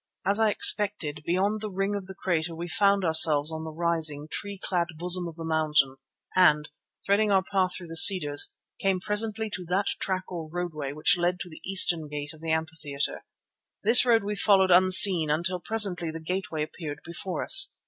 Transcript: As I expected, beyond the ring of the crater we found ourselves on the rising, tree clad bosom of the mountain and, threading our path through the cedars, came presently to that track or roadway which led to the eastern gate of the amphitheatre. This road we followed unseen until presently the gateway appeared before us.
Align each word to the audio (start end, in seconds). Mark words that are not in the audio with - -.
As 0.25 0.39
I 0.39 0.49
expected, 0.49 1.21
beyond 1.27 1.61
the 1.61 1.69
ring 1.69 1.95
of 1.95 2.07
the 2.07 2.15
crater 2.15 2.55
we 2.55 2.67
found 2.67 3.05
ourselves 3.05 3.51
on 3.51 3.63
the 3.63 3.69
rising, 3.69 4.27
tree 4.31 4.57
clad 4.57 4.87
bosom 4.97 5.27
of 5.27 5.35
the 5.35 5.45
mountain 5.45 5.97
and, 6.35 6.67
threading 7.05 7.31
our 7.31 7.43
path 7.43 7.75
through 7.77 7.85
the 7.89 7.95
cedars, 7.95 8.55
came 8.79 8.99
presently 8.99 9.47
to 9.51 9.63
that 9.67 9.85
track 9.99 10.23
or 10.31 10.49
roadway 10.51 10.91
which 10.91 11.19
led 11.19 11.39
to 11.41 11.49
the 11.51 11.61
eastern 11.63 12.07
gate 12.07 12.33
of 12.33 12.41
the 12.41 12.49
amphitheatre. 12.51 13.23
This 13.83 14.03
road 14.03 14.23
we 14.23 14.33
followed 14.35 14.71
unseen 14.71 15.29
until 15.29 15.59
presently 15.59 16.09
the 16.09 16.19
gateway 16.19 16.63
appeared 16.63 17.01
before 17.05 17.43
us. 17.43 17.71